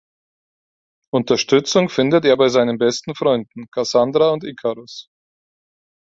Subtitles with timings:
[1.13, 5.11] Unterstützung findet er bei seinen besten Freunden, Cassandra und Ikarus.